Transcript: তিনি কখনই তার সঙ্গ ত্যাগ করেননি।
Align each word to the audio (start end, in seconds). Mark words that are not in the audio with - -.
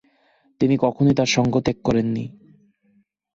তিনি 0.61 0.75
কখনই 0.77 1.13
তার 1.13 1.25
সঙ্গ 1.27 1.53
ত্যাগ 1.59 1.77
করেননি। 1.83 2.25